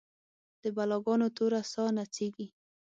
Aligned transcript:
د 0.61 0.63
بلا 0.75 0.97
ګانو 1.05 1.27
توره 1.37 1.61
ساه 1.73 1.91
نڅیږې 1.97 2.47